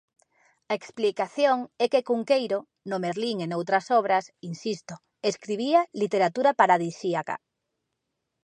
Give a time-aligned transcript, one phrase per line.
[0.71, 2.59] A explicación é que Cunqueiro,
[2.89, 4.93] no Merlín e noutras obras, insisto,
[5.31, 7.35] escribía literatura paradisíaca.